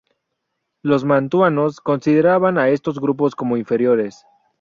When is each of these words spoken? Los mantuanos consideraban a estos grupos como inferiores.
Los 0.81 1.05
mantuanos 1.05 1.79
consideraban 1.79 2.57
a 2.57 2.69
estos 2.69 2.99
grupos 2.99 3.35
como 3.35 3.55
inferiores. 3.55 4.25